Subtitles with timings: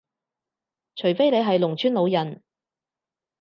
[0.95, 2.41] 除非你係農村老人